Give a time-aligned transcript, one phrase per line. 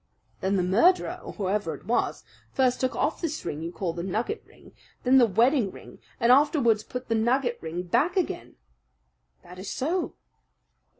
[0.39, 4.01] "Then the murderer, or whoever it was, first took off this ring you call the
[4.01, 4.71] nugget ring,
[5.03, 8.55] then the wedding ring, and afterwards put the nugget ring back again."
[9.43, 10.15] "That is so!"